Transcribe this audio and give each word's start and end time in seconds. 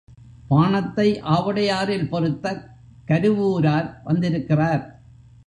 பாணத்தை 0.47 1.21
ஆவுடையாரில் 1.21 2.09
பொருத்தக் 2.09 2.69
கருவூரார் 3.07 3.93
வந்திருக்கிறார். 4.03 5.01